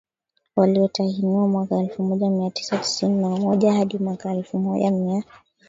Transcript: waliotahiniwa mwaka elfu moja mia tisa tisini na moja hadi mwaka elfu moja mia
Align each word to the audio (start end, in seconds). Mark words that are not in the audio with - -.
waliotahiniwa 0.55 1.47
mwaka 1.47 1.75
elfu 1.79 2.03
moja 2.03 2.29
mia 2.29 2.49
tisa 2.49 2.77
tisini 2.77 3.21
na 3.21 3.29
moja 3.29 3.73
hadi 3.73 3.97
mwaka 3.97 4.31
elfu 4.33 4.59
moja 4.59 4.91
mia 4.91 5.23